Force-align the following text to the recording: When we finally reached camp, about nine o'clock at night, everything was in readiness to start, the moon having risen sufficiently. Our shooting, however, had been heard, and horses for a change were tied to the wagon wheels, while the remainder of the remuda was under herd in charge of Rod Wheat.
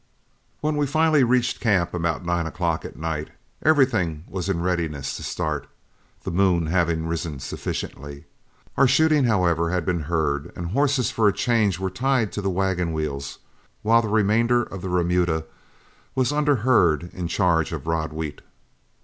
When 0.61 0.77
we 0.77 0.87
finally 0.87 1.23
reached 1.23 1.59
camp, 1.59 1.93
about 1.93 2.25
nine 2.25 2.47
o'clock 2.47 2.83
at 2.85 2.95
night, 2.95 3.29
everything 3.63 4.23
was 4.27 4.49
in 4.49 4.59
readiness 4.59 5.15
to 5.17 5.21
start, 5.21 5.67
the 6.23 6.31
moon 6.31 6.65
having 6.65 7.05
risen 7.05 7.37
sufficiently. 7.39 8.23
Our 8.77 8.87
shooting, 8.87 9.25
however, 9.25 9.69
had 9.69 9.85
been 9.85 9.99
heard, 10.09 10.51
and 10.55 10.69
horses 10.71 11.11
for 11.11 11.27
a 11.27 11.31
change 11.33 11.77
were 11.77 11.91
tied 11.91 12.31
to 12.31 12.41
the 12.41 12.49
wagon 12.49 12.93
wheels, 12.93 13.37
while 13.83 14.01
the 14.01 14.07
remainder 14.07 14.63
of 14.63 14.81
the 14.81 14.89
remuda 14.89 15.45
was 16.15 16.31
under 16.33 16.55
herd 16.65 17.11
in 17.13 17.27
charge 17.27 17.71
of 17.71 17.85
Rod 17.85 18.11
Wheat. 18.11 18.41